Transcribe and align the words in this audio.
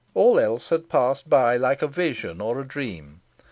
All 0.15 0.39
else 0.39 0.69
had 0.69 0.89
passed 0.89 1.29
by 1.29 1.57
like 1.57 1.83
a 1.83 1.87
vision 1.87 2.41
or 2.41 2.59
a 2.59 2.67
dream. 2.67 3.21